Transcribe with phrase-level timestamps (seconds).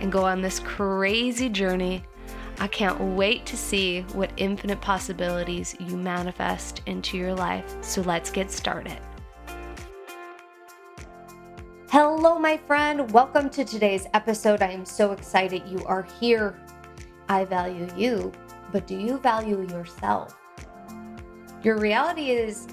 [0.00, 2.02] and go on this crazy journey.
[2.58, 7.76] I can't wait to see what infinite possibilities you manifest into your life.
[7.82, 8.98] So let's get started.
[11.90, 13.10] Hello, my friend.
[13.12, 14.62] Welcome to today's episode.
[14.62, 16.60] I am so excited you are here.
[17.28, 18.32] I value you,
[18.72, 20.36] but do you value yourself?
[21.62, 22.68] Your reality is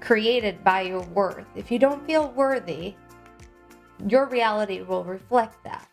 [0.00, 1.46] created by your worth.
[1.54, 2.94] If you don't feel worthy,
[4.08, 5.88] your reality will reflect that.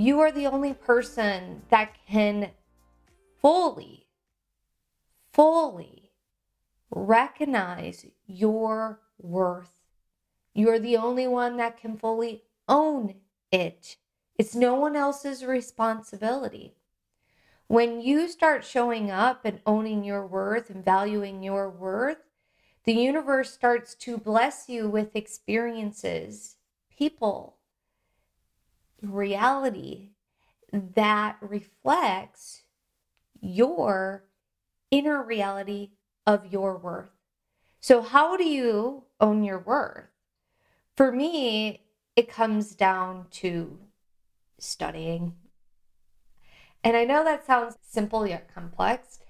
[0.00, 2.52] You are the only person that can
[3.36, 4.06] fully,
[5.30, 6.12] fully
[6.90, 9.82] recognize your worth.
[10.54, 13.16] You're the only one that can fully own
[13.52, 13.96] it.
[14.38, 16.76] It's no one else's responsibility.
[17.66, 22.24] When you start showing up and owning your worth and valuing your worth,
[22.84, 26.56] the universe starts to bless you with experiences,
[26.88, 27.58] people,
[29.02, 30.10] reality
[30.72, 32.62] that reflects
[33.40, 34.24] your
[34.90, 35.90] inner reality
[36.26, 37.10] of your worth.
[37.80, 40.04] So, how do you own your worth?
[40.96, 43.78] For me, it comes down to
[44.58, 45.34] studying.
[46.84, 49.20] And I know that sounds simple yet complex.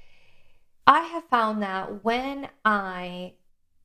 [0.86, 3.34] I have found that when I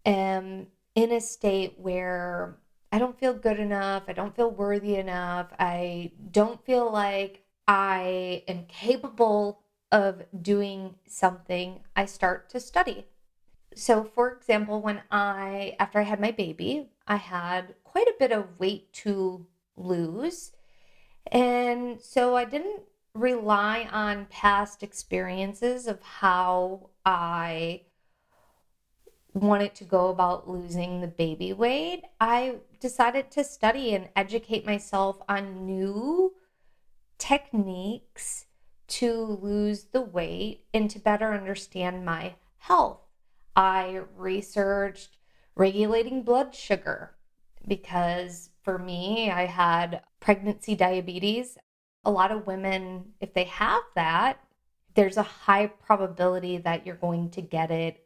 [0.05, 2.57] am in a state where
[2.91, 8.43] I don't feel good enough, I don't feel worthy enough, I don't feel like I
[8.47, 13.07] am capable of doing something, I start to study.
[13.75, 18.31] So, for example, when I, after I had my baby, I had quite a bit
[18.31, 20.51] of weight to lose.
[21.31, 22.81] And so I didn't
[23.13, 27.81] rely on past experiences of how I
[29.35, 35.21] wanted to go about losing the baby weight, I decided to study and educate myself
[35.27, 36.33] on new
[37.17, 38.45] techniques
[38.87, 43.01] to lose the weight and to better understand my health.
[43.55, 45.17] I researched
[45.55, 47.15] regulating blood sugar
[47.67, 51.57] because for me, I had pregnancy diabetes.
[52.05, 54.39] A lot of women, if they have that,
[54.93, 58.04] there's a high probability that you're going to get it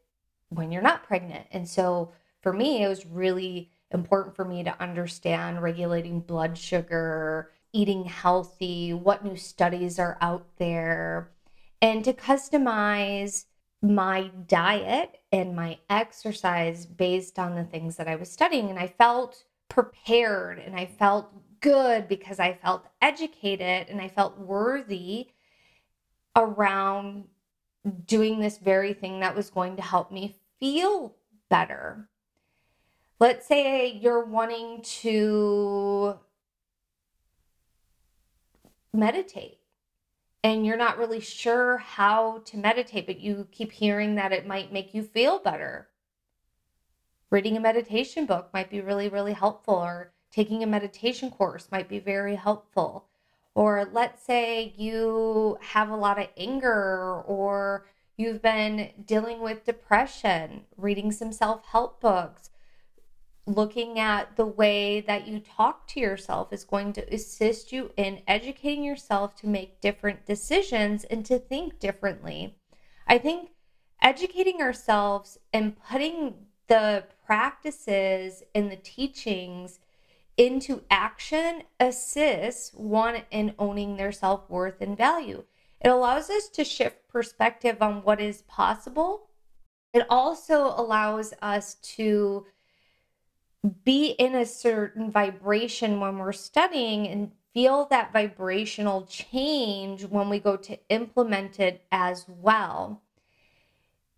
[0.49, 1.47] when you're not pregnant.
[1.51, 2.11] And so
[2.41, 8.93] for me, it was really important for me to understand regulating blood sugar, eating healthy,
[8.93, 11.31] what new studies are out there,
[11.81, 13.45] and to customize
[13.81, 18.69] my diet and my exercise based on the things that I was studying.
[18.69, 21.31] And I felt prepared and I felt
[21.61, 25.29] good because I felt educated and I felt worthy
[26.35, 27.25] around
[28.05, 31.15] doing this very thing that was going to help me feel
[31.49, 32.09] better.
[33.19, 36.17] Let's say you're wanting to
[38.93, 39.59] meditate
[40.43, 44.71] and you're not really sure how to meditate, but you keep hearing that it might
[44.71, 45.89] make you feel better.
[47.29, 51.89] Reading a meditation book might be really, really helpful, or taking a meditation course might
[51.89, 53.05] be very helpful.
[53.59, 60.61] Or let's say you have a lot of anger or you've been dealing with depression,
[60.77, 62.51] reading some self help books,
[63.45, 68.21] looking at the way that you talk to yourself is going to assist you in
[68.29, 72.55] educating yourself to make different decisions and to think differently.
[73.07, 73.49] I think
[74.01, 79.79] educating ourselves and putting the practices and the teachings
[80.39, 85.43] into action assists one in owning their self worth and value.
[85.81, 89.27] It allows us to shift perspective on what is possible.
[89.93, 92.45] It also allows us to
[93.83, 100.39] be in a certain vibration when we're studying and feel that vibrational change when we
[100.39, 103.01] go to implement it as well.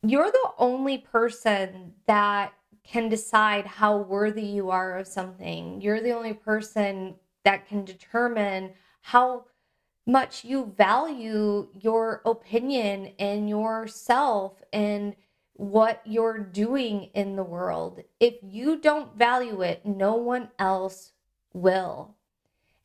[0.03, 2.53] You're the only person that
[2.83, 5.81] can decide how worthy you are of something.
[5.81, 9.45] You're the only person that can determine how
[10.05, 15.15] much you value your opinion and yourself and
[15.53, 18.01] what you're doing in the world.
[18.19, 21.11] If you don't value it, no one else
[21.53, 22.15] will.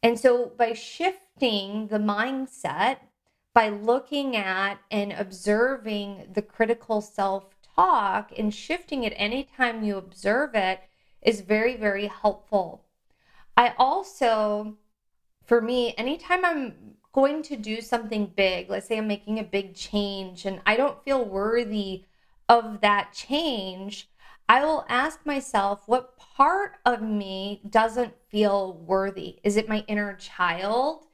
[0.02, 2.98] And so by shifting the mindset,
[3.54, 10.54] by looking at and observing the critical self talk and shifting it anytime you observe
[10.54, 10.80] it
[11.22, 12.84] is very, very helpful.
[13.56, 14.76] I also,
[15.44, 19.74] for me, anytime I'm going to do something big, let's say I'm making a big
[19.74, 22.04] change and I don't feel worthy
[22.48, 24.08] of that change,
[24.48, 29.40] I will ask myself what part of me doesn't feel worthy?
[29.42, 31.06] Is it my inner child?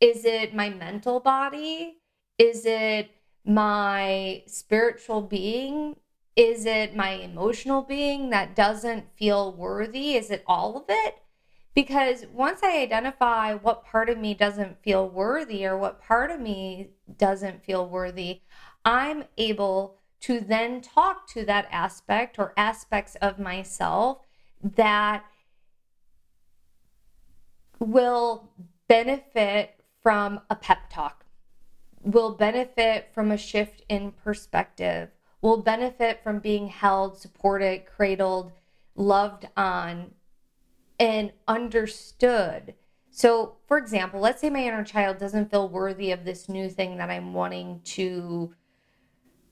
[0.00, 1.98] Is it my mental body?
[2.38, 3.10] Is it
[3.44, 5.96] my spiritual being?
[6.36, 10.14] Is it my emotional being that doesn't feel worthy?
[10.14, 11.18] Is it all of it?
[11.74, 16.40] Because once I identify what part of me doesn't feel worthy or what part of
[16.40, 18.40] me doesn't feel worthy,
[18.84, 24.18] I'm able to then talk to that aspect or aspects of myself
[24.62, 25.24] that
[27.78, 28.50] will
[28.88, 31.23] benefit from a pep talk,
[32.04, 35.10] will benefit from a shift in perspective,
[35.40, 38.52] will benefit from being held, supported, cradled,
[38.94, 40.12] loved on,
[41.00, 42.74] and understood.
[43.10, 46.98] So, for example, let's say my inner child doesn't feel worthy of this new thing
[46.98, 48.54] that I'm wanting to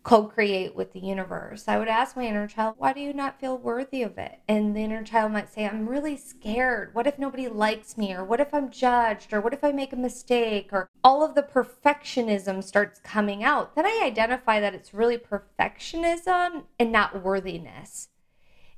[0.03, 1.65] co create with the universe.
[1.69, 4.41] I would ask my inner child, why do you not feel worthy of it?
[4.49, 6.95] And the inner child might say, I'm really scared.
[6.95, 8.13] What if nobody likes me?
[8.13, 9.33] Or what if I'm judged?
[9.33, 10.71] Or what if I make a mistake?
[10.73, 13.75] Or all of the perfectionism starts coming out.
[13.75, 18.09] Then I identify that it's really perfectionism and not worthiness.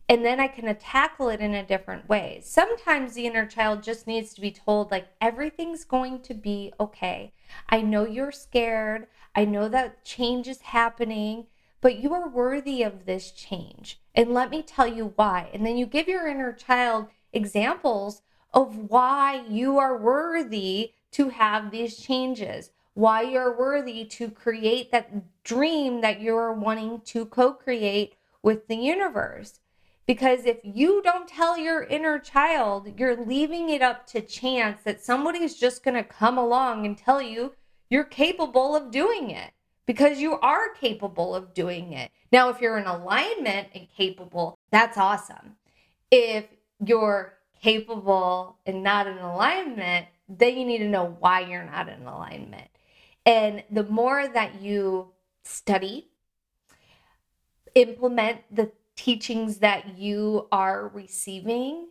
[0.09, 2.41] And then I can tackle it in a different way.
[2.45, 7.33] Sometimes the inner child just needs to be told, like, everything's going to be okay.
[7.71, 9.06] I know you're scared.
[9.35, 11.47] I know that change is happening,
[11.81, 14.01] but you are worthy of this change.
[14.15, 15.49] And let me tell you why.
[15.55, 18.23] And then you give your inner child examples
[18.53, 25.43] of why you are worthy to have these changes, why you're worthy to create that
[25.45, 29.61] dream that you're wanting to co create with the universe.
[30.06, 35.03] Because if you don't tell your inner child, you're leaving it up to chance that
[35.03, 37.53] somebody's just going to come along and tell you
[37.89, 39.53] you're capable of doing it
[39.87, 42.11] because you are capable of doing it.
[42.33, 45.56] Now, if you're in alignment and capable, that's awesome.
[46.11, 46.47] If
[46.85, 52.06] you're capable and not in alignment, then you need to know why you're not in
[52.06, 52.69] alignment.
[53.25, 55.12] And the more that you
[55.45, 56.09] study,
[57.75, 61.88] implement the teachings that you are receiving.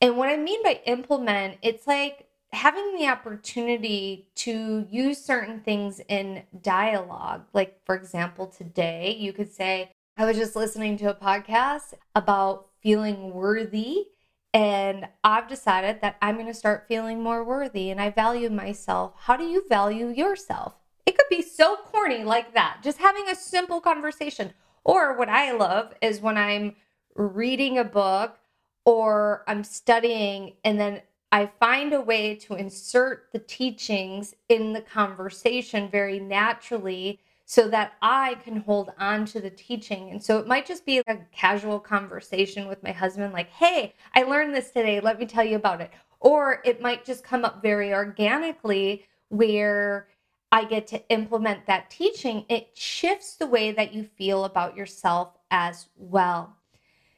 [0.00, 6.00] And what I mean by implement, it's like having the opportunity to use certain things
[6.08, 7.44] in dialogue.
[7.52, 12.68] Like, for example, today you could say, I was just listening to a podcast about
[12.80, 14.06] feeling worthy.
[14.54, 19.12] And I've decided that I'm going to start feeling more worthy and I value myself.
[19.16, 20.74] How do you value yourself?
[21.06, 24.52] It could be so corny like that, just having a simple conversation.
[24.84, 26.76] Or what I love is when I'm
[27.14, 28.38] reading a book
[28.84, 34.80] or I'm studying and then I find a way to insert the teachings in the
[34.80, 40.10] conversation very naturally so that I can hold on to the teaching.
[40.10, 44.22] And so it might just be a casual conversation with my husband, like, hey, I
[44.22, 45.00] learned this today.
[45.00, 45.90] Let me tell you about it.
[46.20, 50.08] Or it might just come up very organically where
[50.50, 52.44] I get to implement that teaching.
[52.48, 56.56] It shifts the way that you feel about yourself as well.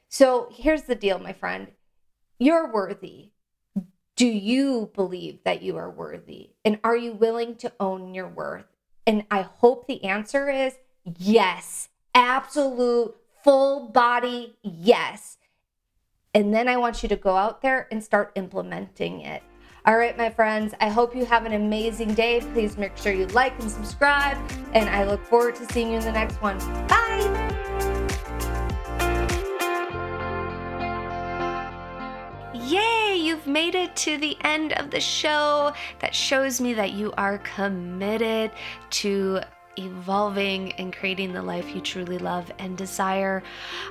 [0.08, 1.68] So here's the deal, my friend
[2.38, 3.30] you're worthy.
[4.16, 6.50] Do you believe that you are worthy?
[6.64, 8.64] And are you willing to own your worth?
[9.06, 15.36] And I hope the answer is yes, absolute full body yes.
[16.34, 19.42] And then I want you to go out there and start implementing it.
[19.86, 22.42] All right, my friends, I hope you have an amazing day.
[22.52, 24.36] Please make sure you like and subscribe.
[24.74, 26.58] And I look forward to seeing you in the next one.
[26.86, 27.00] Bye.
[32.52, 35.72] Yay, you've made it to the end of the show.
[36.00, 38.50] That shows me that you are committed
[38.90, 39.40] to
[39.76, 43.42] evolving and creating the life you truly love and desire.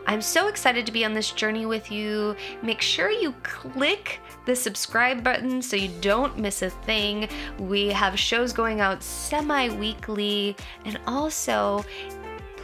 [0.06, 2.36] I'm so excited to be on this journey with you.
[2.62, 7.30] Make sure you click the subscribe button so you don't miss a thing.
[7.58, 10.56] We have shows going out semi weekly,
[10.86, 11.86] and also